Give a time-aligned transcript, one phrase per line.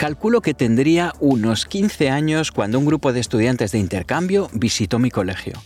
[0.00, 5.10] Calculo que tendría unos 15 años cuando un grupo de estudiantes de intercambio visitó mi
[5.10, 5.62] colegio.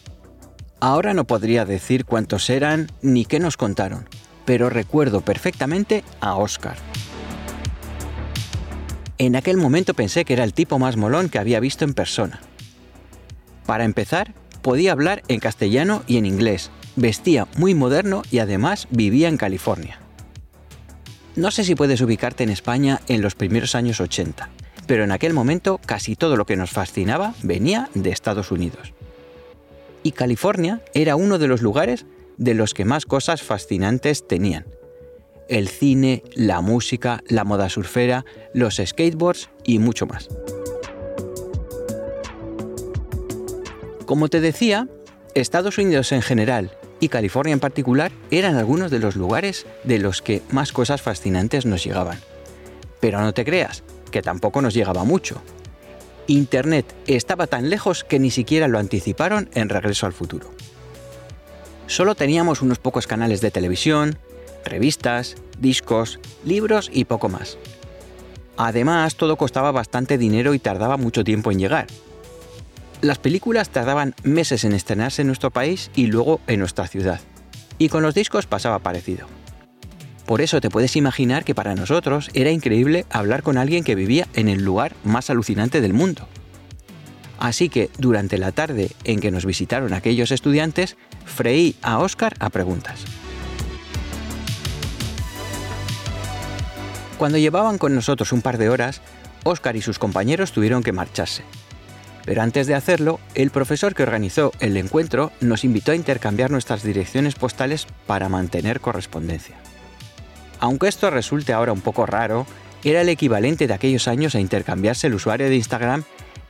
[0.80, 4.08] Ahora no podría decir cuántos eran ni qué nos contaron,
[4.44, 6.74] pero recuerdo perfectamente a Oscar.
[9.18, 12.40] En aquel momento pensé que era el tipo más molón que había visto en persona.
[13.66, 19.28] Para empezar, podía hablar en castellano y en inglés, vestía muy moderno y además vivía
[19.28, 20.03] en California.
[21.36, 24.50] No sé si puedes ubicarte en España en los primeros años 80,
[24.86, 28.92] pero en aquel momento casi todo lo que nos fascinaba venía de Estados Unidos.
[30.04, 34.64] Y California era uno de los lugares de los que más cosas fascinantes tenían.
[35.48, 40.28] El cine, la música, la moda surfera, los skateboards y mucho más.
[44.06, 44.88] Como te decía,
[45.34, 50.22] Estados Unidos en general y California en particular eran algunos de los lugares de los
[50.22, 52.18] que más cosas fascinantes nos llegaban.
[53.00, 55.42] Pero no te creas, que tampoco nos llegaba mucho.
[56.26, 60.50] Internet estaba tan lejos que ni siquiera lo anticiparon en Regreso al Futuro.
[61.86, 64.18] Solo teníamos unos pocos canales de televisión,
[64.64, 67.58] revistas, discos, libros y poco más.
[68.56, 71.88] Además, todo costaba bastante dinero y tardaba mucho tiempo en llegar,
[73.04, 77.20] las películas tardaban meses en estrenarse en nuestro país y luego en nuestra ciudad.
[77.78, 79.26] Y con los discos pasaba parecido.
[80.26, 84.26] Por eso te puedes imaginar que para nosotros era increíble hablar con alguien que vivía
[84.34, 86.26] en el lugar más alucinante del mundo.
[87.38, 90.96] Así que durante la tarde en que nos visitaron aquellos estudiantes,
[91.26, 93.04] freí a Oscar a preguntas.
[97.18, 99.02] Cuando llevaban con nosotros un par de horas,
[99.44, 101.42] Oscar y sus compañeros tuvieron que marcharse,
[102.24, 106.82] pero antes de hacerlo, el profesor que organizó el encuentro nos invitó a intercambiar nuestras
[106.82, 109.56] direcciones postales para mantener correspondencia.
[110.60, 112.46] Aunque esto resulte ahora un poco raro,
[112.82, 116.04] era el equivalente de aquellos años a intercambiarse el usuario de Instagram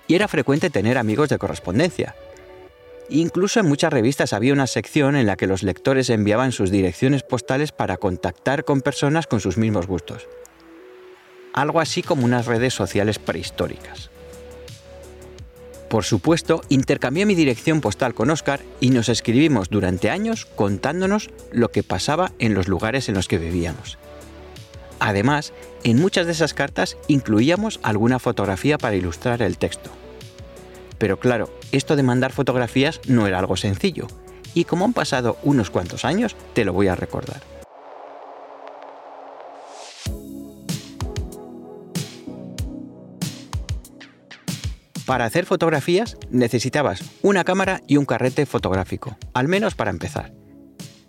[0.07, 2.15] y era frecuente tener amigos de correspondencia.
[3.09, 7.23] Incluso en muchas revistas había una sección en la que los lectores enviaban sus direcciones
[7.23, 10.27] postales para contactar con personas con sus mismos gustos.
[11.53, 14.11] Algo así como unas redes sociales prehistóricas.
[15.95, 21.71] Por supuesto, intercambié mi dirección postal con Oscar y nos escribimos durante años contándonos lo
[21.71, 23.97] que pasaba en los lugares en los que vivíamos.
[24.99, 25.53] Además,
[25.85, 29.89] en muchas de esas cartas incluíamos alguna fotografía para ilustrar el texto.
[30.99, 34.09] Pero claro, esto de mandar fotografías no era algo sencillo,
[34.53, 37.54] y como han pasado unos cuantos años, te lo voy a recordar.
[45.07, 50.33] Para hacer fotografías necesitabas una cámara y un carrete fotográfico, al menos para empezar.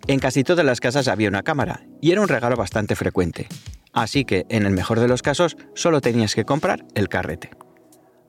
[0.06, 3.48] En casi todas las casas había una cámara, y era un regalo bastante frecuente,
[3.92, 7.50] así que en el mejor de los casos solo tenías que comprar el carrete.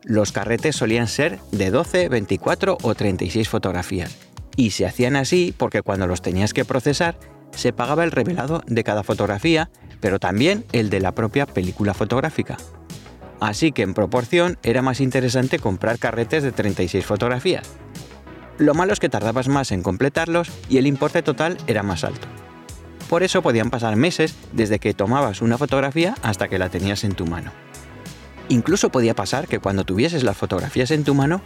[0.03, 4.17] Los carretes solían ser de 12, 24 o 36 fotografías,
[4.55, 7.19] y se hacían así porque cuando los tenías que procesar,
[7.51, 12.57] se pagaba el revelado de cada fotografía, pero también el de la propia película fotográfica,
[13.39, 17.69] así que en proporción era más interesante comprar carretes de 36 fotografías.
[18.57, 22.27] Lo malo es que tardabas más en completarlos y el importe total era más alto.
[23.09, 27.13] Por eso podían pasar meses desde que tomabas una fotografía hasta que la tenías en
[27.13, 27.51] tu mano.
[28.49, 31.41] Incluso podía pasar que cuando tuvieses las fotografías en tu mano,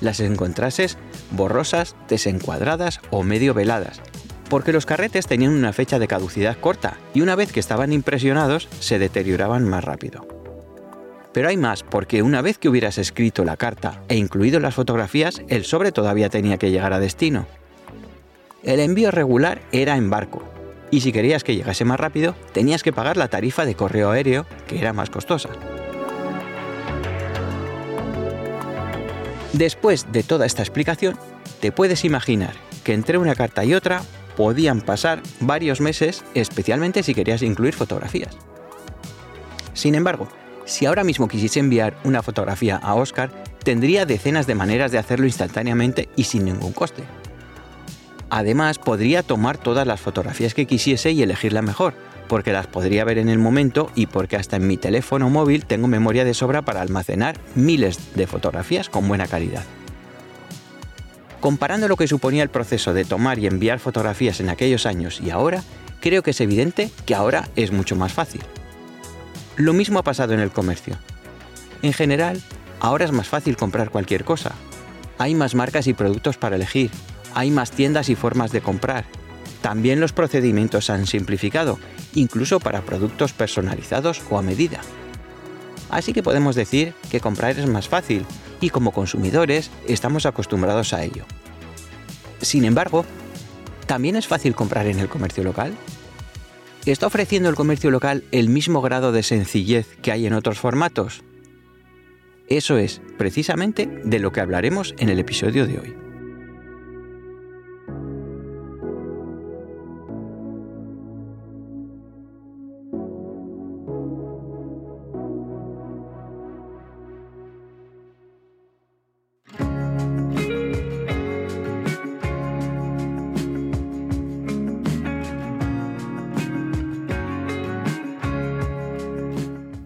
[0.00, 0.98] las encontrases
[1.30, 4.00] borrosas, desencuadradas o medio veladas,
[4.48, 8.68] porque los carretes tenían una fecha de caducidad corta y una vez que estaban impresionados
[8.80, 10.39] se deterioraban más rápido.
[11.32, 15.42] Pero hay más, porque una vez que hubieras escrito la carta e incluido las fotografías,
[15.48, 17.46] el sobre todavía tenía que llegar a destino.
[18.62, 20.42] El envío regular era en barco,
[20.90, 24.44] y si querías que llegase más rápido, tenías que pagar la tarifa de correo aéreo,
[24.66, 25.50] que era más costosa.
[29.52, 31.16] Después de toda esta explicación,
[31.60, 32.54] te puedes imaginar
[32.84, 34.02] que entre una carta y otra
[34.36, 38.36] podían pasar varios meses, especialmente si querías incluir fotografías.
[39.74, 40.28] Sin embargo,
[40.64, 43.30] si ahora mismo quisiese enviar una fotografía a Oscar,
[43.64, 47.02] tendría decenas de maneras de hacerlo instantáneamente y sin ningún coste.
[48.30, 51.94] Además, podría tomar todas las fotografías que quisiese y elegir la mejor,
[52.28, 55.88] porque las podría ver en el momento y porque hasta en mi teléfono móvil tengo
[55.88, 59.64] memoria de sobra para almacenar miles de fotografías con buena calidad.
[61.40, 65.30] Comparando lo que suponía el proceso de tomar y enviar fotografías en aquellos años y
[65.30, 65.64] ahora,
[66.00, 68.42] creo que es evidente que ahora es mucho más fácil.
[69.56, 70.96] Lo mismo ha pasado en el comercio.
[71.82, 72.40] En general,
[72.80, 74.52] ahora es más fácil comprar cualquier cosa.
[75.18, 76.90] Hay más marcas y productos para elegir.
[77.34, 79.04] Hay más tiendas y formas de comprar.
[79.62, 81.78] También los procedimientos han simplificado,
[82.14, 84.80] incluso para productos personalizados o a medida.
[85.90, 88.24] Así que podemos decir que comprar es más fácil
[88.60, 91.24] y como consumidores estamos acostumbrados a ello.
[92.40, 93.04] Sin embargo,
[93.86, 95.74] ¿también es fácil comprar en el comercio local?
[96.86, 101.22] ¿Está ofreciendo el comercio local el mismo grado de sencillez que hay en otros formatos?
[102.48, 106.09] Eso es precisamente de lo que hablaremos en el episodio de hoy.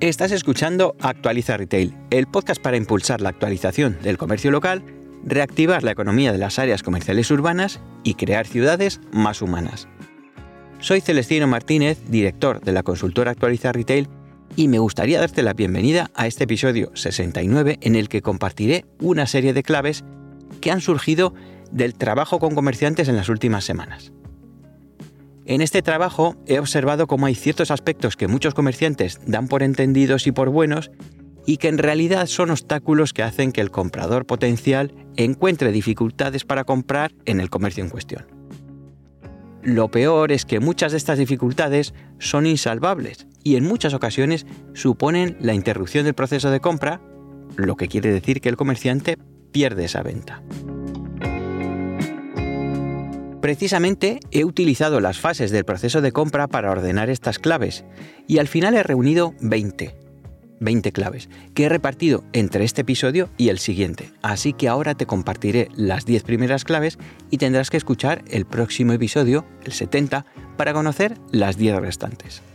[0.04, 4.84] Estás escuchando Actualiza Retail, el podcast para impulsar la actualización del comercio local,
[5.24, 9.88] reactivar la economía de las áreas comerciales urbanas y crear ciudades más humanas.
[10.78, 14.10] Soy Celestino Martínez, director de la consultora Actualiza Retail,
[14.56, 19.26] y me gustaría darte la bienvenida a este episodio 69 en el que compartiré una
[19.26, 20.04] serie de claves
[20.60, 21.32] que han surgido
[21.72, 24.12] del trabajo con comerciantes en las últimas semanas.
[25.46, 30.26] En este trabajo he observado cómo hay ciertos aspectos que muchos comerciantes dan por entendidos
[30.26, 30.91] y por buenos
[31.46, 36.64] y que en realidad son obstáculos que hacen que el comprador potencial encuentre dificultades para
[36.64, 38.26] comprar en el comercio en cuestión.
[39.62, 45.37] Lo peor es que muchas de estas dificultades son insalvables y en muchas ocasiones suponen
[45.40, 47.00] la interrupción del proceso de compra,
[47.56, 49.19] lo que quiere decir que el comerciante
[49.52, 50.43] pierde esa venta.
[53.44, 57.85] Precisamente he utilizado las fases del proceso de compra para ordenar estas claves
[58.26, 59.94] y al final he reunido 20.
[60.61, 64.11] 20 claves que he repartido entre este episodio y el siguiente.
[64.23, 66.96] Así que ahora te compartiré las 10 primeras claves
[67.31, 70.25] y tendrás que escuchar el próximo episodio, el 70,
[70.56, 72.53] para conocer las 10 restantes.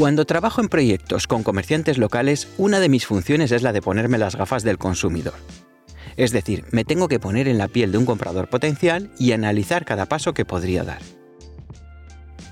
[0.00, 4.16] Cuando trabajo en proyectos con comerciantes locales, una de mis funciones es la de ponerme
[4.16, 5.34] las gafas del consumidor.
[6.16, 9.84] Es decir, me tengo que poner en la piel de un comprador potencial y analizar
[9.84, 11.02] cada paso que podría dar.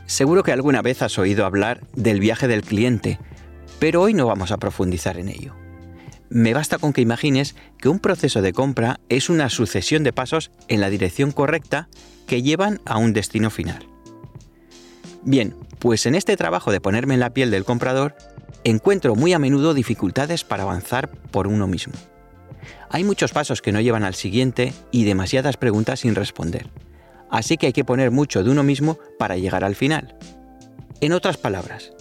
[0.05, 3.19] Seguro que alguna vez has oído hablar del viaje del cliente,
[3.79, 5.55] pero hoy no vamos a profundizar en ello.
[6.29, 10.51] Me basta con que imagines que un proceso de compra es una sucesión de pasos
[10.69, 11.89] en la dirección correcta
[12.27, 13.87] que llevan a un destino final.
[15.23, 18.15] Bien, pues en este trabajo de ponerme en la piel del comprador,
[18.65, 21.95] encuentro muy a menudo dificultades para avanzar por uno mismo.
[22.91, 26.69] Hay muchos pasos que no llevan al siguiente y demasiadas preguntas sin responder.
[27.31, 30.17] Así que hay que poner mucho de uno mismo para llegar al final.
[31.01, 31.93] En otras palabras,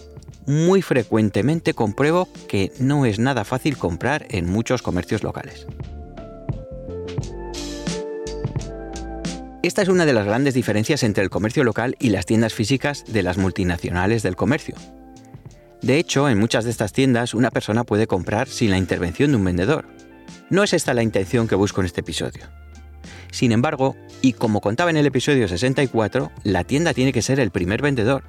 [0.46, 5.66] muy frecuentemente compruebo que no es nada fácil comprar en muchos comercios locales.
[9.60, 13.04] Esta es una de las grandes diferencias entre el comercio local y las tiendas físicas
[13.08, 14.76] de las multinacionales del comercio.
[15.82, 19.36] De hecho, en muchas de estas tiendas una persona puede comprar sin la intervención de
[19.36, 19.86] un vendedor.
[20.48, 22.44] No es esta la intención que busco en este episodio.
[23.32, 27.50] Sin embargo, y como contaba en el episodio 64, la tienda tiene que ser el
[27.50, 28.24] primer vendedor,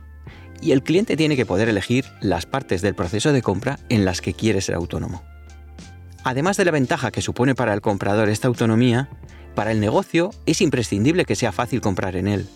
[0.62, 4.21] y el cliente tiene que poder elegir las partes del proceso de compra en las
[4.21, 5.24] que quiere ser autónomo.
[6.24, 9.09] Además de la ventaja que supone para el comprador esta autonomía,
[9.56, 12.48] para el negocio es imprescindible que sea fácil comprar en él.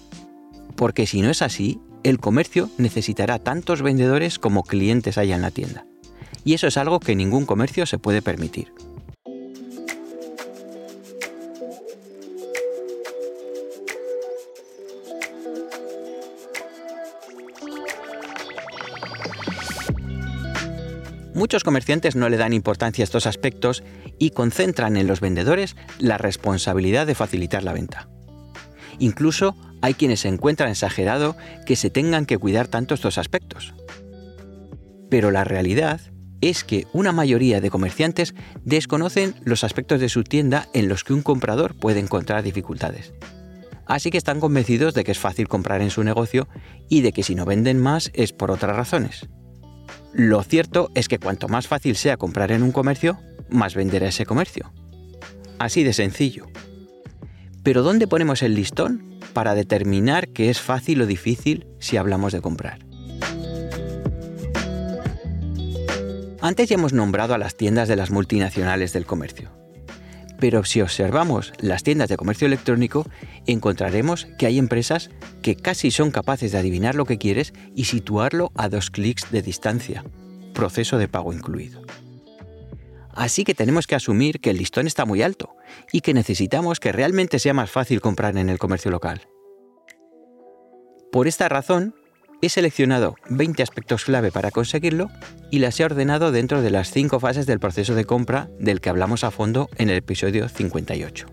[0.76, 5.52] Porque si no es así, el comercio necesitará tantos vendedores como clientes haya en la
[5.52, 5.86] tienda.
[6.44, 8.74] Y eso es algo que ningún comercio se puede permitir.
[21.44, 23.84] Muchos comerciantes no le dan importancia a estos aspectos
[24.18, 28.08] y concentran en los vendedores la responsabilidad de facilitar la venta.
[28.98, 31.36] Incluso hay quienes se encuentran exagerado
[31.66, 33.74] que se tengan que cuidar tanto estos aspectos.
[35.10, 36.00] Pero la realidad
[36.40, 41.12] es que una mayoría de comerciantes desconocen los aspectos de su tienda en los que
[41.12, 43.12] un comprador puede encontrar dificultades.
[43.86, 46.48] Así que están convencidos de que es fácil comprar en su negocio
[46.88, 49.28] y de que si no venden más es por otras razones.
[50.14, 54.26] Lo cierto es que cuanto más fácil sea comprar en un comercio, más venderá ese
[54.26, 54.72] comercio.
[55.58, 56.46] Así de sencillo.
[57.64, 62.42] Pero ¿dónde ponemos el listón para determinar qué es fácil o difícil si hablamos de
[62.42, 62.80] comprar?
[66.42, 69.63] Antes ya hemos nombrado a las tiendas de las multinacionales del comercio.
[70.44, 73.06] Pero si observamos las tiendas de comercio electrónico,
[73.48, 75.10] encontraremos que hay empresas
[75.42, 79.42] que casi son capaces de adivinar lo que quieres y situarlo a dos clics de
[79.42, 80.04] distancia,
[80.54, 81.82] proceso de pago incluido.
[83.14, 85.56] Así que tenemos que asumir que el listón está muy alto
[85.94, 89.22] y que necesitamos que realmente sea más fácil comprar en el comercio local.
[91.10, 91.96] Por esta razón,
[92.44, 95.10] he seleccionado 20 aspectos clave para conseguirlo
[95.50, 98.90] y las he ordenado dentro de las 5 fases del proceso de compra del que
[98.90, 101.26] hablamos a fondo en el episodio 58.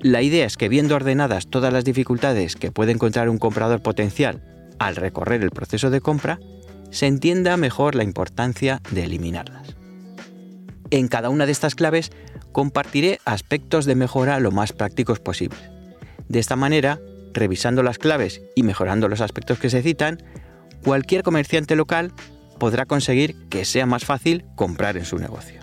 [0.00, 4.44] La idea es que viendo ordenadas todas las dificultades que puede encontrar un comprador potencial
[4.78, 6.38] al recorrer el proceso de compra,
[6.90, 9.74] se entienda mejor la importancia de eliminarlas.
[10.90, 12.12] En cada una de estas claves
[12.52, 15.60] compartiré aspectos de mejora lo más prácticos posibles.
[16.28, 17.00] De esta manera,
[17.36, 20.22] revisando las claves y mejorando los aspectos que se citan,
[20.82, 22.12] cualquier comerciante local
[22.58, 25.60] podrá conseguir que sea más fácil comprar en su negocio.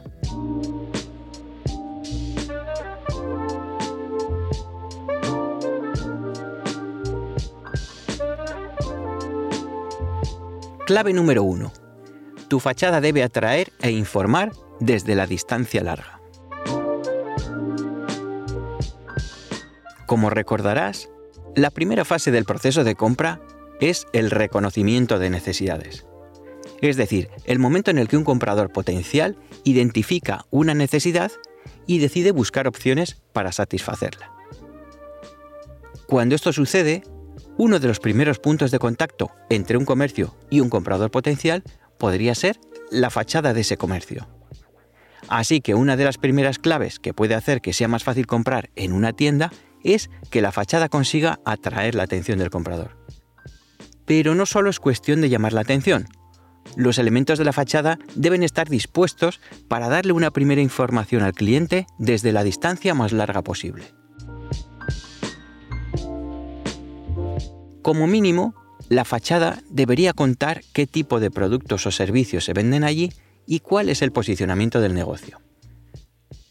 [10.86, 11.72] Clave número 1.
[12.50, 16.20] Tu fachada debe atraer e informar desde la distancia larga.
[20.06, 21.10] Como recordarás,
[21.56, 23.42] la primera fase del proceso de compra
[23.80, 26.06] es el reconocimiento de necesidades.
[26.82, 31.32] Es decir, el momento en el que un comprador potencial identifica una necesidad
[31.86, 34.32] y decide buscar opciones para satisfacerla.
[36.08, 37.04] Cuando esto sucede,
[37.58, 41.64] uno de los primeros puntos de contacto entre un comercio y un comprador potencial
[41.98, 42.60] podría ser
[42.92, 44.28] la fachada de ese comercio.
[45.30, 48.70] Así que una de las primeras claves que puede hacer que sea más fácil comprar
[48.76, 49.52] en una tienda
[49.84, 52.98] es que la fachada consiga atraer la atención del comprador.
[54.06, 56.08] Pero no solo es cuestión de llamar la atención.
[56.76, 61.86] Los elementos de la fachada deben estar dispuestos para darle una primera información al cliente
[62.00, 63.86] desde la distancia más larga posible.
[67.82, 68.56] Como mínimo,
[68.90, 73.12] la fachada debería contar qué tipo de productos o servicios se venden allí
[73.46, 75.42] y cuál es el posicionamiento del negocio.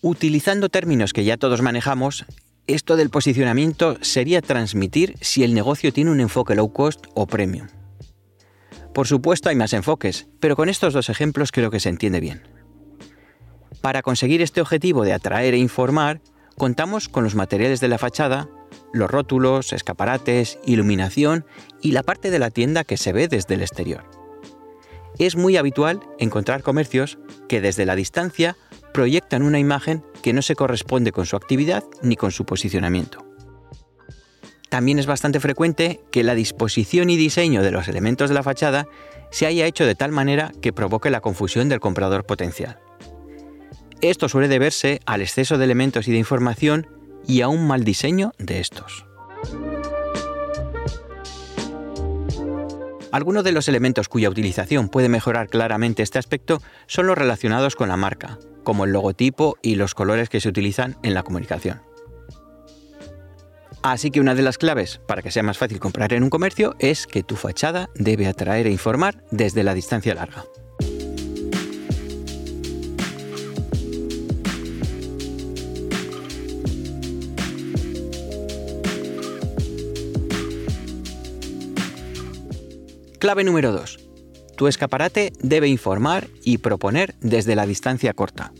[0.02, 2.26] Utilizando términos que ya todos manejamos,
[2.66, 7.68] esto del posicionamiento sería transmitir si el negocio tiene un enfoque low cost o premium.
[8.94, 12.42] Por supuesto hay más enfoques, pero con estos dos ejemplos creo que se entiende bien.
[13.80, 16.20] Para conseguir este objetivo de atraer e informar,
[16.56, 18.48] contamos con los materiales de la fachada,
[18.92, 21.44] los rótulos, escaparates, iluminación
[21.80, 24.04] y la parte de la tienda que se ve desde el exterior.
[25.18, 28.56] Es muy habitual encontrar comercios que desde la distancia
[28.92, 33.26] proyectan una imagen que no se corresponde con su actividad ni con su posicionamiento.
[34.68, 38.86] También es bastante frecuente que la disposición y diseño de los elementos de la fachada
[39.30, 42.78] se haya hecho de tal manera que provoque la confusión del comprador potencial.
[44.00, 46.86] Esto suele deberse al exceso de elementos y de información
[47.26, 49.06] y a un mal diseño de estos.
[53.12, 57.90] Algunos de los elementos cuya utilización puede mejorar claramente este aspecto son los relacionados con
[57.90, 61.82] la marca, como el logotipo y los colores que se utilizan en la comunicación.
[63.82, 66.74] Así que una de las claves para que sea más fácil comprar en un comercio
[66.78, 70.44] es que tu fachada debe atraer e informar desde la distancia larga.
[83.22, 84.00] Clave número 2.
[84.56, 88.52] Tu escaparate debe informar y proponer desde la distancia corta.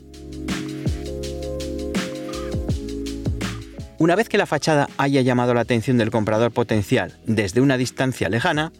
[3.99, 8.29] Una vez que la fachada haya llamado la atención del comprador potencial desde una distancia
[8.29, 8.73] lejana,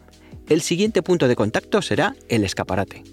[0.47, 3.03] el siguiente punto de contacto será el escaparate.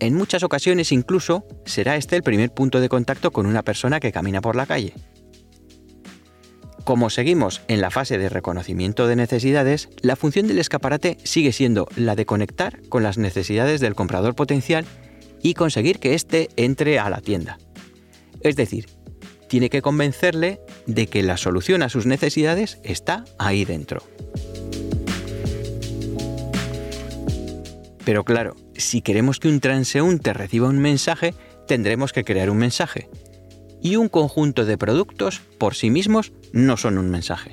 [0.00, 4.12] En muchas ocasiones incluso será este el primer punto de contacto con una persona que
[4.12, 4.92] camina por la calle.
[6.86, 11.88] Como seguimos en la fase de reconocimiento de necesidades, la función del escaparate sigue siendo
[11.96, 14.84] la de conectar con las necesidades del comprador potencial
[15.42, 17.58] y conseguir que éste entre a la tienda.
[18.40, 18.86] Es decir,
[19.48, 24.04] tiene que convencerle de que la solución a sus necesidades está ahí dentro.
[28.04, 31.34] Pero claro, si queremos que un transeúnte reciba un mensaje,
[31.66, 33.08] tendremos que crear un mensaje
[33.86, 37.52] y un conjunto de productos por sí mismos no son un mensaje.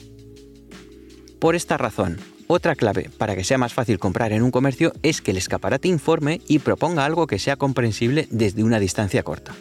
[1.38, 5.22] Por esta razón, otra clave para que sea más fácil comprar en un comercio es
[5.22, 9.54] que el escaparate informe y proponga algo que sea comprensible desde una distancia corta.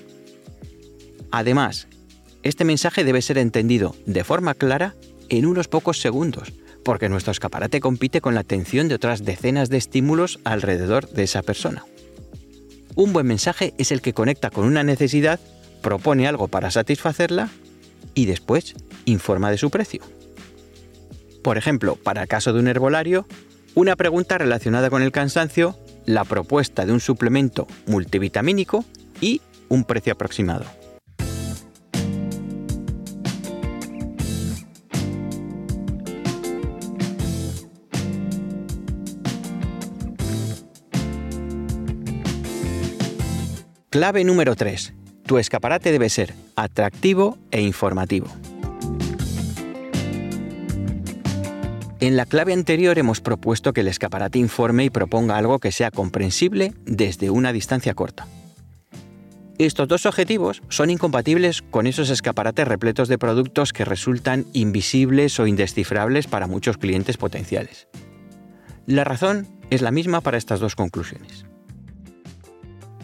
[1.31, 1.89] Además,
[2.43, 4.95] este mensaje debe ser entendido de forma clara
[5.29, 6.55] en unos pocos segundos,
[6.87, 11.43] porque nuestro escaparate compite con la atención de otras decenas de estímulos alrededor de esa
[11.43, 11.85] persona.
[12.95, 15.39] Un buen mensaje es el que conecta con una necesidad
[15.83, 17.51] propone algo para satisfacerla
[18.15, 18.75] y después
[19.05, 20.03] informa de su precio.
[21.43, 23.27] Por ejemplo, para el caso de un herbolario,
[23.75, 28.85] una pregunta relacionada con el cansancio, la propuesta de un suplemento multivitamínico
[29.21, 30.65] y un precio aproximado.
[43.91, 44.95] Clave número 3.
[45.33, 48.27] Tu escaparate debe ser atractivo e informativo.
[52.01, 55.91] En la clave anterior hemos propuesto que el escaparate informe y proponga algo que sea
[55.91, 58.27] comprensible desde una distancia corta.
[59.57, 65.47] Estos dos objetivos son incompatibles con esos escaparates repletos de productos que resultan invisibles o
[65.47, 67.89] indescifrables para muchos clientes potenciales.
[68.85, 71.47] La razón es la misma para estas dos conclusiones.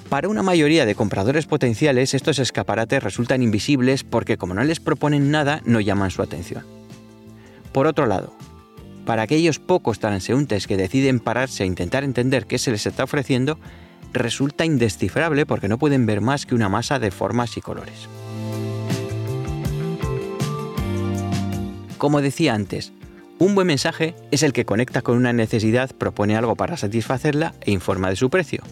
[0.09, 5.31] Para una mayoría de compradores potenciales estos escaparates resultan invisibles porque como no les proponen
[5.31, 6.65] nada no llaman su atención.
[7.73, 8.33] Por otro lado,
[9.05, 13.59] para aquellos pocos transeúntes que deciden pararse a intentar entender qué se les está ofreciendo,
[14.15, 18.09] resulta indescifrable porque no pueden ver más que una masa de formas y colores.
[21.99, 22.93] Como decía antes,
[23.38, 27.73] un buen mensaje es el que conecta con una necesidad, propone algo para satisfacerla e
[27.73, 28.62] informa de su precio.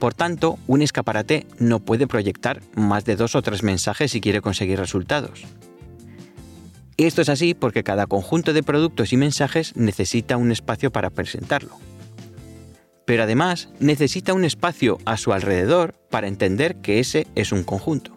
[0.00, 4.40] Por tanto, un escaparate no puede proyectar más de dos o tres mensajes si quiere
[4.40, 5.44] conseguir resultados.
[6.96, 11.78] Esto es así porque cada conjunto de productos y mensajes necesita un espacio para presentarlo.
[13.04, 18.16] Pero además necesita un espacio a su alrededor para entender que ese es un conjunto.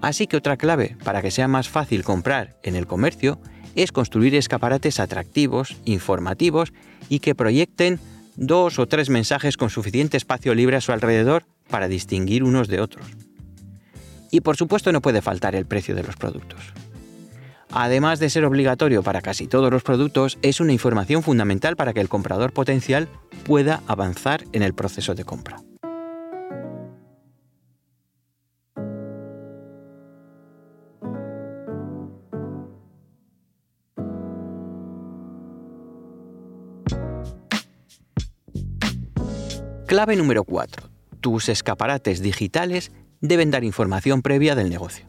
[0.00, 3.40] Así que otra clave para que sea más fácil comprar en el comercio
[3.76, 6.72] es construir escaparates atractivos, informativos
[7.08, 8.00] y que proyecten
[8.38, 12.80] dos o tres mensajes con suficiente espacio libre a su alrededor para distinguir unos de
[12.80, 13.04] otros.
[14.30, 16.60] Y por supuesto no puede faltar el precio de los productos.
[17.70, 22.00] Además de ser obligatorio para casi todos los productos, es una información fundamental para que
[22.00, 23.08] el comprador potencial
[23.44, 25.60] pueda avanzar en el proceso de compra.
[39.98, 40.90] Clave número 4.
[41.20, 45.08] Tus escaparates digitales deben dar información previa del negocio.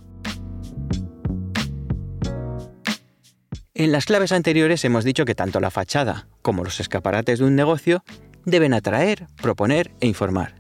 [3.76, 7.56] En las claves anteriores hemos dicho que tanto la fachada como los escaparates de un
[7.56, 8.04] negocio
[8.46, 10.56] deben atraer, proponer e informar.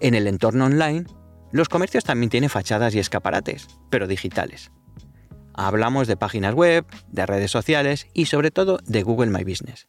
[0.00, 1.04] En el entorno online,
[1.52, 4.72] los comercios también tienen fachadas y escaparates, pero digitales.
[5.54, 9.86] Hablamos de páginas web, de redes sociales y sobre todo de Google My Business.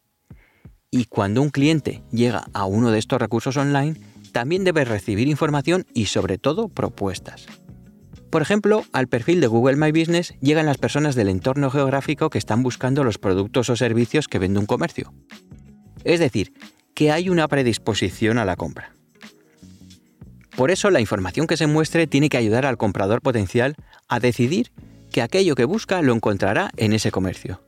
[0.94, 3.96] Y cuando un cliente llega a uno de estos recursos online,
[4.30, 7.46] también debe recibir información y sobre todo propuestas.
[8.28, 12.36] Por ejemplo, al perfil de Google My Business llegan las personas del entorno geográfico que
[12.36, 15.14] están buscando los productos o servicios que vende un comercio.
[16.04, 16.52] Es decir,
[16.94, 18.94] que hay una predisposición a la compra.
[20.54, 23.76] Por eso la información que se muestre tiene que ayudar al comprador potencial
[24.08, 24.72] a decidir
[25.10, 27.62] que aquello que busca lo encontrará en ese comercio.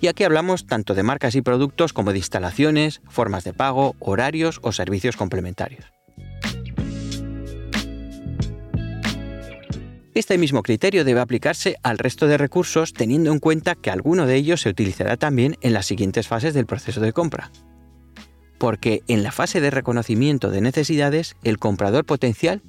[0.00, 4.60] Y aquí hablamos tanto de marcas y productos como de instalaciones, formas de pago, horarios
[4.62, 5.86] o servicios complementarios.
[10.14, 14.34] Este mismo criterio debe aplicarse al resto de recursos teniendo en cuenta que alguno de
[14.34, 17.52] ellos se utilizará también en las siguientes fases del proceso de compra.
[18.58, 22.62] Porque en la fase de reconocimiento de necesidades, el comprador potencial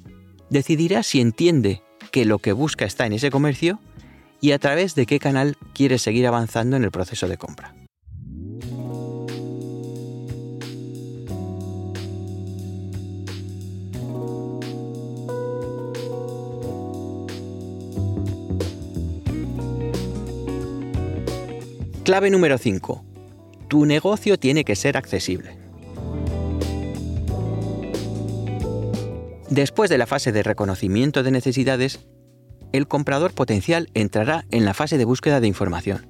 [0.48, 3.80] decidirá si entiende que lo que busca está en ese comercio
[4.40, 7.74] y a través de qué canal quieres seguir avanzando en el proceso de compra.
[22.04, 23.04] Clave número 5.
[23.68, 25.56] Tu negocio tiene que ser accesible.
[29.48, 32.00] Después de la fase de reconocimiento de necesidades,
[32.72, 36.06] el comprador potencial entrará en la fase de búsqueda de información.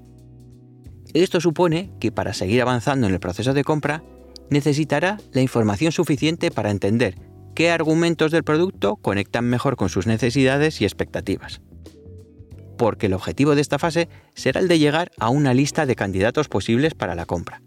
[1.15, 4.03] Esto supone que para seguir avanzando en el proceso de compra,
[4.51, 7.17] necesitará la información suficiente para entender
[7.55, 11.61] qué argumentos del producto conectan mejor con sus necesidades y expectativas.
[12.77, 16.49] Porque el objetivo de esta fase será el de llegar a una lista de candidatos
[16.49, 17.63] posibles para la compra.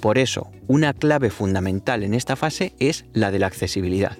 [0.00, 4.16] Por eso, una clave fundamental en esta fase es la de la accesibilidad.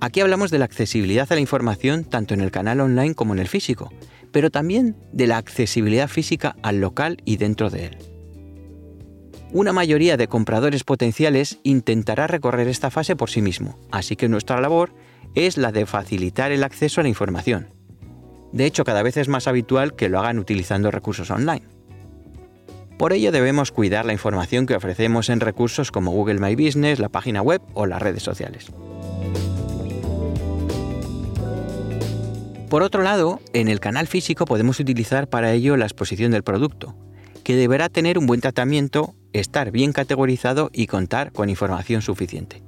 [0.00, 3.40] Aquí hablamos de la accesibilidad a la información tanto en el canal online como en
[3.40, 3.92] el físico,
[4.30, 7.98] pero también de la accesibilidad física al local y dentro de él.
[9.50, 14.60] Una mayoría de compradores potenciales intentará recorrer esta fase por sí mismo, así que nuestra
[14.60, 14.92] labor
[15.34, 17.68] es la de facilitar el acceso a la información.
[18.52, 21.66] De hecho, cada vez es más habitual que lo hagan utilizando recursos online.
[22.98, 27.08] Por ello debemos cuidar la información que ofrecemos en recursos como Google My Business, la
[27.08, 28.70] página web o las redes sociales.
[32.68, 36.94] Por otro lado, en el canal físico podemos utilizar para ello la exposición del producto,
[37.42, 42.62] que deberá tener un buen tratamiento, estar bien categorizado y contar con información suficiente.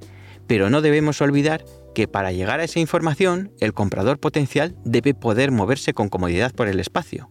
[0.47, 5.51] Pero no debemos olvidar que para llegar a esa información, el comprador potencial debe poder
[5.51, 7.29] moverse con comodidad por el espacio.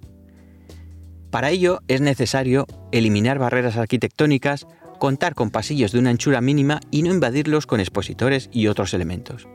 [1.31, 4.67] Para ello es necesario eliminar barreras arquitectónicas,
[4.99, 9.47] contar con pasillos de una anchura mínima y no invadirlos con expositores y otros elementos.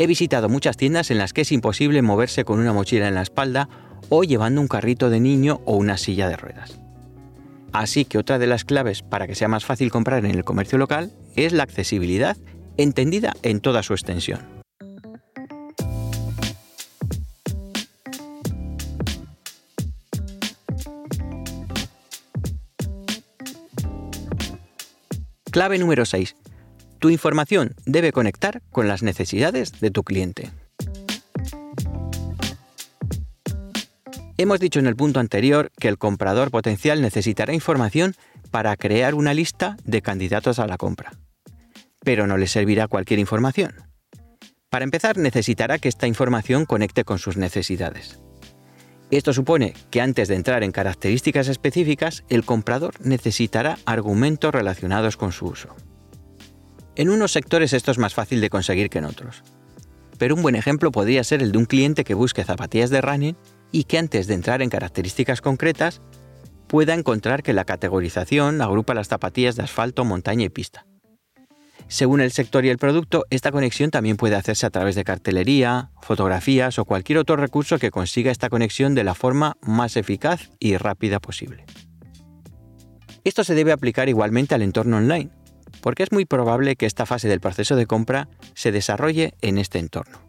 [0.00, 3.22] He visitado muchas tiendas en las que es imposible moverse con una mochila en la
[3.22, 3.68] espalda
[4.08, 6.78] o llevando un carrito de niño o una silla de ruedas.
[7.72, 10.78] Así que otra de las claves para que sea más fácil comprar en el comercio
[10.78, 12.36] local es la accesibilidad
[12.76, 14.38] entendida en toda su extensión.
[25.50, 26.36] Clave número 6.
[26.98, 30.50] Tu información debe conectar con las necesidades de tu cliente.
[34.36, 38.14] Hemos dicho en el punto anterior que el comprador potencial necesitará información
[38.50, 41.12] para crear una lista de candidatos a la compra.
[42.04, 43.74] Pero no le servirá cualquier información.
[44.70, 48.20] Para empezar, necesitará que esta información conecte con sus necesidades.
[49.10, 55.32] Esto supone que antes de entrar en características específicas, el comprador necesitará argumentos relacionados con
[55.32, 55.74] su uso.
[56.98, 59.44] En unos sectores esto es más fácil de conseguir que en otros.
[60.18, 63.36] Pero un buen ejemplo podría ser el de un cliente que busque zapatillas de running
[63.70, 66.00] y que antes de entrar en características concretas
[66.66, 70.86] pueda encontrar que la categorización agrupa las zapatillas de asfalto, montaña y pista.
[71.86, 75.92] Según el sector y el producto, esta conexión también puede hacerse a través de cartelería,
[76.02, 80.76] fotografías o cualquier otro recurso que consiga esta conexión de la forma más eficaz y
[80.76, 81.64] rápida posible.
[83.22, 85.30] Esto se debe aplicar igualmente al entorno online,
[85.80, 89.78] porque es muy probable que esta fase del proceso de compra se desarrolle en este
[89.78, 90.20] entorno.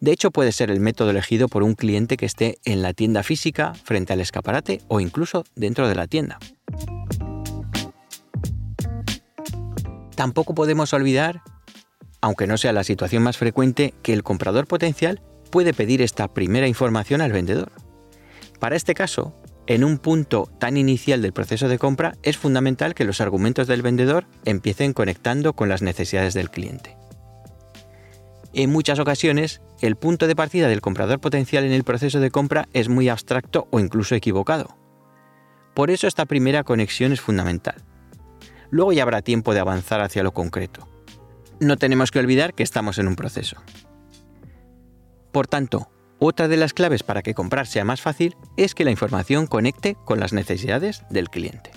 [0.00, 3.22] De hecho, puede ser el método elegido por un cliente que esté en la tienda
[3.22, 6.38] física, frente al escaparate o incluso dentro de la tienda.
[10.14, 11.42] Tampoco podemos olvidar,
[12.20, 16.68] aunque no sea la situación más frecuente, que el comprador potencial puede pedir esta primera
[16.68, 17.72] información al vendedor.
[18.60, 19.34] Para este caso,
[19.66, 23.82] en un punto tan inicial del proceso de compra, es fundamental que los argumentos del
[23.82, 26.96] vendedor empiecen conectando con las necesidades del cliente.
[28.52, 32.68] En muchas ocasiones, el punto de partida del comprador potencial en el proceso de compra
[32.72, 34.76] es muy abstracto o incluso equivocado.
[35.74, 37.82] Por eso esta primera conexión es fundamental.
[38.70, 40.88] Luego ya habrá tiempo de avanzar hacia lo concreto.
[41.58, 43.56] No tenemos que olvidar que estamos en un proceso.
[45.32, 48.90] Por tanto, otra de las claves para que comprar sea más fácil es que la
[48.90, 51.70] información conecte con las necesidades del cliente.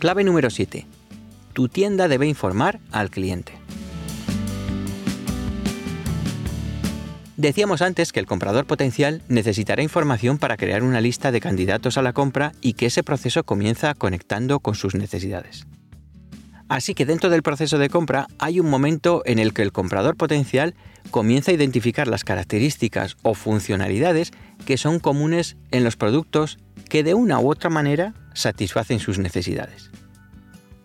[0.00, 0.86] Clave número 7.
[1.52, 3.59] Tu tienda debe informar al cliente.
[7.40, 12.02] Decíamos antes que el comprador potencial necesitará información para crear una lista de candidatos a
[12.02, 15.66] la compra y que ese proceso comienza conectando con sus necesidades.
[16.68, 20.18] Así que dentro del proceso de compra hay un momento en el que el comprador
[20.18, 20.74] potencial
[21.10, 24.32] comienza a identificar las características o funcionalidades
[24.66, 26.58] que son comunes en los productos
[26.90, 29.90] que de una u otra manera satisfacen sus necesidades.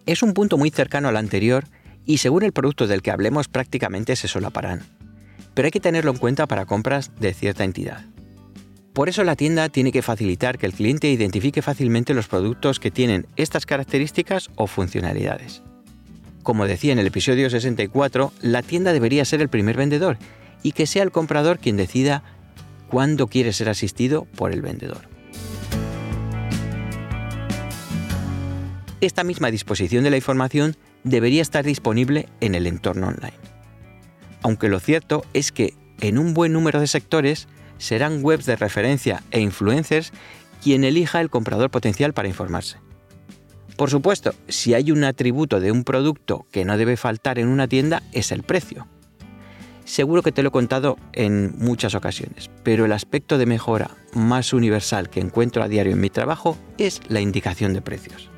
[0.05, 1.65] Es un punto muy cercano al anterior
[2.05, 4.83] y según el producto del que hablemos prácticamente se solaparán,
[5.55, 8.05] pero hay que tenerlo en cuenta para compras de cierta entidad.
[8.93, 12.91] Por eso la tienda tiene que facilitar que el cliente identifique fácilmente los productos que
[12.91, 15.63] tienen estas características o funcionalidades.
[16.43, 20.19] Como decía en el episodio 64, la tienda debería ser el primer vendedor
[20.61, 22.23] y que sea el comprador quien decida
[22.89, 25.15] cuándo quiere ser asistido por el vendedor.
[29.05, 33.54] esta misma disposición de la información debería estar disponible en el entorno online.
[34.45, 37.47] Aunque lo cierto es que en un buen número de sectores
[37.79, 40.13] serán webs de referencia e influencers
[40.61, 42.77] quien elija el comprador potencial para informarse.
[43.75, 47.67] Por supuesto, si hay un atributo de un producto que no debe faltar en una
[47.67, 48.87] tienda es el precio.
[49.83, 54.53] Seguro que te lo he contado en muchas ocasiones, pero el aspecto de mejora más
[54.53, 58.29] universal que encuentro a diario en mi trabajo es la indicación de precios.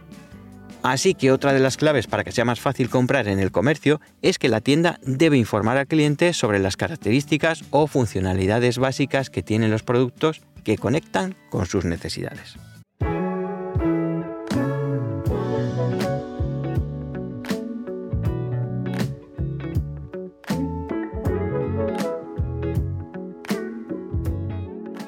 [0.84, 4.00] Así que otra de las claves para que sea más fácil comprar en el comercio
[4.22, 9.44] es que la tienda debe informar al cliente sobre las características o funcionalidades básicas que
[9.44, 12.56] tienen los productos que conectan con sus necesidades.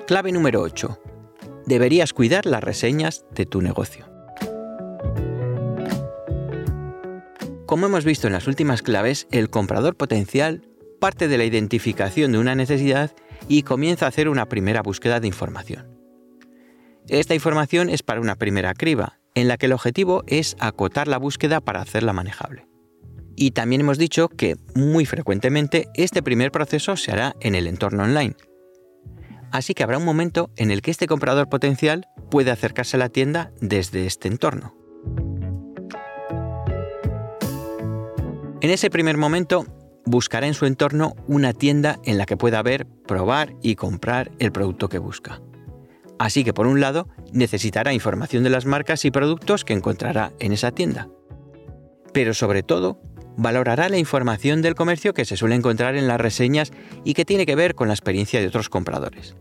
[0.08, 1.00] Clave número 8.
[1.68, 4.19] Deberías cuidar las reseñas de tu negocio.
[7.70, 10.68] Como hemos visto en las últimas claves, el comprador potencial
[11.00, 13.12] parte de la identificación de una necesidad
[13.48, 15.86] y comienza a hacer una primera búsqueda de información.
[17.08, 21.20] Esta información es para una primera criba, en la que el objetivo es acotar la
[21.20, 22.66] búsqueda para hacerla manejable.
[23.36, 28.02] Y también hemos dicho que muy frecuentemente este primer proceso se hará en el entorno
[28.02, 28.36] online.
[29.52, 33.10] Así que habrá un momento en el que este comprador potencial puede acercarse a la
[33.10, 34.79] tienda desde este entorno.
[38.62, 39.66] En ese primer momento,
[40.06, 44.52] buscará en su entorno una tienda en la que pueda ver, probar y comprar el
[44.52, 45.42] producto que busca.
[46.18, 50.52] Así que por un lado, necesitará información de las marcas y productos que encontrará en
[50.52, 51.08] esa tienda.
[52.12, 53.02] Pero sobre todo,
[53.38, 56.74] valorará la información del comercio que se suele encontrar en las reseñas
[57.06, 59.38] y que tiene que ver con la experiencia de otros compradores.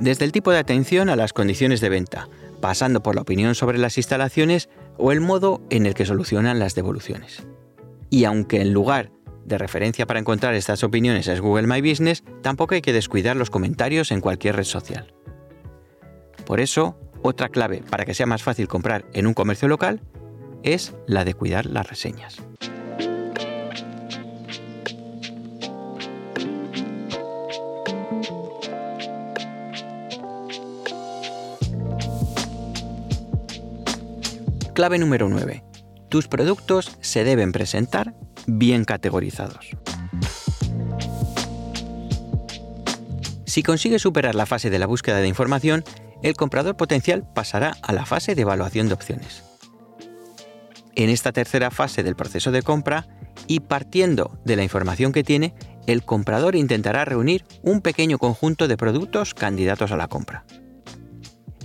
[0.00, 2.28] Desde el tipo de atención a las condiciones de venta,
[2.62, 6.74] pasando por la opinión sobre las instalaciones o el modo en el que solucionan las
[6.74, 7.46] devoluciones.
[8.16, 9.10] Y aunque el lugar
[9.44, 13.50] de referencia para encontrar estas opiniones es Google My Business, tampoco hay que descuidar los
[13.50, 15.12] comentarios en cualquier red social.
[16.46, 20.00] Por eso, otra clave para que sea más fácil comprar en un comercio local
[20.62, 22.38] es la de cuidar las reseñas.
[34.72, 35.75] Clave número 9.
[36.16, 38.14] Tus productos se deben presentar
[38.46, 39.68] bien categorizados.
[43.44, 45.84] Si consigues superar la fase de la búsqueda de información,
[46.22, 49.44] el comprador potencial pasará a la fase de evaluación de opciones.
[50.94, 53.06] En esta tercera fase del proceso de compra,
[53.46, 55.52] y partiendo de la información que tiene,
[55.86, 60.46] el comprador intentará reunir un pequeño conjunto de productos candidatos a la compra.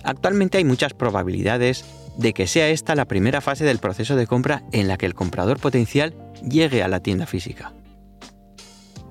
[0.03, 1.85] Actualmente hay muchas probabilidades
[2.17, 5.15] de que sea esta la primera fase del proceso de compra en la que el
[5.15, 6.13] comprador potencial
[6.47, 7.73] llegue a la tienda física.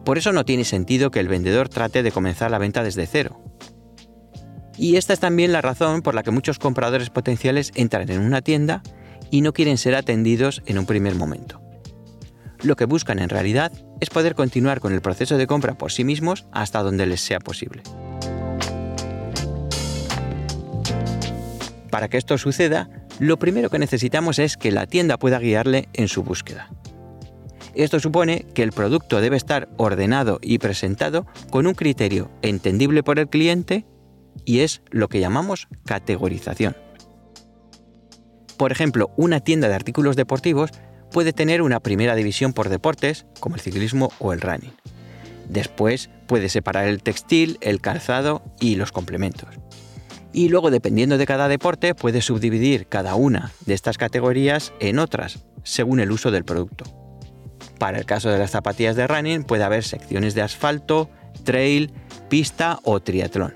[0.04, 3.40] Por eso no tiene sentido que el vendedor trate de comenzar la venta desde cero.
[4.76, 8.40] Y esta es también la razón por la que muchos compradores potenciales entran en una
[8.40, 8.82] tienda
[9.30, 11.60] y no quieren ser atendidos en un primer momento.
[12.62, 16.04] Lo que buscan en realidad es poder continuar con el proceso de compra por sí
[16.04, 17.82] mismos hasta donde les sea posible.
[21.90, 26.09] Para que esto suceda, lo primero que necesitamos es que la tienda pueda guiarle en
[26.09, 26.70] su búsqueda.
[27.74, 33.18] Esto supone que el producto debe estar ordenado y presentado con un criterio entendible por
[33.18, 33.87] el cliente
[34.44, 36.76] y es lo que llamamos categorización.
[38.57, 40.70] Por ejemplo, una tienda de artículos deportivos
[41.12, 44.72] puede tener una primera división por deportes, como el ciclismo o el running.
[45.48, 49.48] Después puede separar el textil, el calzado y los complementos
[50.32, 55.44] y luego dependiendo de cada deporte puede subdividir cada una de estas categorías en otras,
[55.62, 56.84] según el uso del producto.
[57.78, 61.10] Para el caso de las zapatillas de running puede haber secciones de asfalto,
[61.44, 61.92] trail,
[62.28, 63.54] pista o triatlón.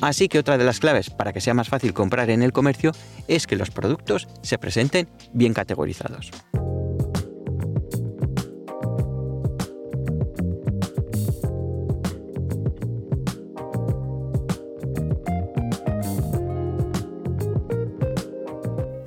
[0.00, 2.92] Así que otra de las claves para que sea más fácil comprar en el comercio
[3.28, 6.30] es que los productos se presenten bien categorizados.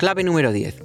[0.06, 0.84] Clave número 10.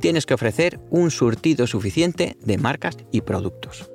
[0.00, 3.90] Tienes que ofrecer un surtido suficiente de marcas y productos.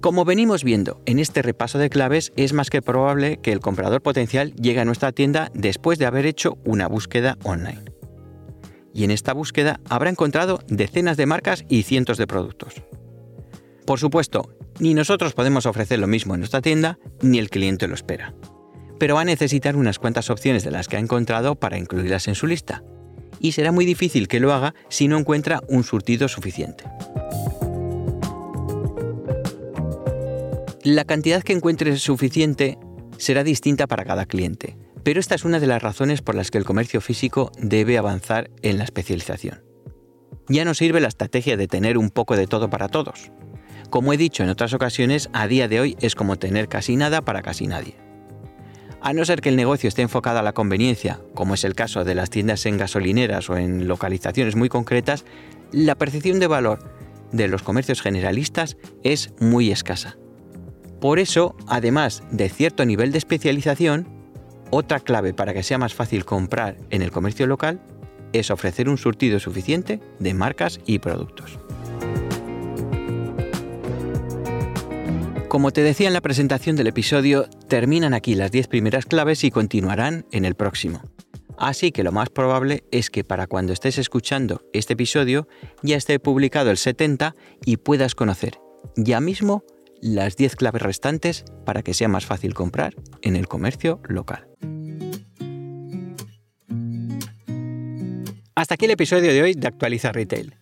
[0.00, 4.02] Como venimos viendo en este repaso de claves, es más que probable que el comprador
[4.02, 7.84] potencial llegue a nuestra tienda después de haber hecho una búsqueda online.
[8.92, 12.82] Y en esta búsqueda habrá encontrado decenas de marcas y cientos de productos.
[13.86, 17.94] Por supuesto, ni nosotros podemos ofrecer lo mismo en nuestra tienda, ni el cliente lo
[17.94, 18.34] espera
[19.02, 22.36] pero va a necesitar unas cuantas opciones de las que ha encontrado para incluirlas en
[22.36, 22.84] su lista.
[23.40, 26.84] Y será muy difícil que lo haga si no encuentra un surtido suficiente.
[30.84, 32.78] La cantidad que encuentre suficiente
[33.18, 36.58] será distinta para cada cliente, pero esta es una de las razones por las que
[36.58, 39.64] el comercio físico debe avanzar en la especialización.
[40.48, 43.32] Ya no sirve la estrategia de tener un poco de todo para todos.
[43.90, 47.22] Como he dicho en otras ocasiones, a día de hoy es como tener casi nada
[47.22, 48.11] para casi nadie.
[49.04, 52.04] A no ser que el negocio esté enfocado a la conveniencia, como es el caso
[52.04, 55.24] de las tiendas en gasolineras o en localizaciones muy concretas,
[55.72, 56.78] la percepción de valor
[57.32, 60.16] de los comercios generalistas es muy escasa.
[61.00, 64.06] Por eso, además de cierto nivel de especialización,
[64.70, 67.80] otra clave para que sea más fácil comprar en el comercio local
[68.32, 71.58] es ofrecer un surtido suficiente de marcas y productos.
[75.52, 79.50] Como te decía en la presentación del episodio, terminan aquí las 10 primeras claves y
[79.50, 81.02] continuarán en el próximo.
[81.58, 85.46] Así que lo más probable es que para cuando estés escuchando este episodio
[85.82, 87.34] ya esté publicado el 70
[87.66, 88.60] y puedas conocer
[88.96, 89.62] ya mismo
[90.00, 94.48] las 10 claves restantes para que sea más fácil comprar en el comercio local.
[98.54, 100.56] Hasta aquí el episodio de hoy de Actualiza Retail.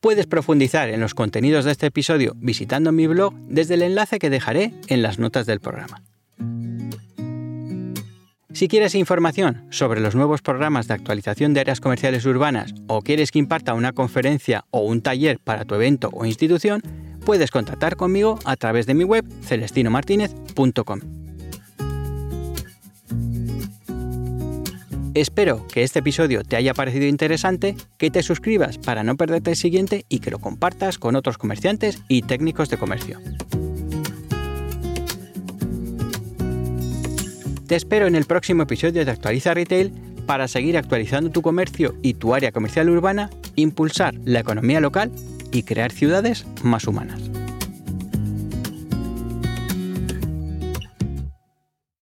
[0.00, 4.30] Puedes profundizar en los contenidos de este episodio visitando mi blog desde el enlace que
[4.30, 6.02] dejaré en las notas del programa.
[8.52, 13.30] Si quieres información sobre los nuevos programas de actualización de áreas comerciales urbanas o quieres
[13.30, 16.80] que imparta una conferencia o un taller para tu evento o institución,
[17.26, 21.19] puedes contactar conmigo a través de mi web celestinomartinez.com.
[25.20, 29.56] Espero que este episodio te haya parecido interesante, que te suscribas para no perderte el
[29.56, 33.18] siguiente y que lo compartas con otros comerciantes y técnicos de comercio.
[37.66, 39.92] Te espero en el próximo episodio de Actualiza Retail
[40.24, 45.12] para seguir actualizando tu comercio y tu área comercial urbana, impulsar la economía local
[45.52, 47.39] y crear ciudades más humanas.